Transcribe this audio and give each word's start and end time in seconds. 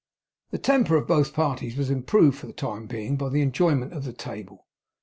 The 0.49 0.57
temper 0.57 0.95
of 0.95 1.05
both 1.07 1.31
parties 1.31 1.77
was 1.77 1.91
improved, 1.91 2.39
for 2.39 2.47
the 2.47 2.53
time 2.53 2.87
being, 2.87 3.17
by 3.17 3.29
the 3.29 3.43
enjoyments 3.43 3.95
of 3.95 4.03
the 4.03 4.13
table. 4.13 4.65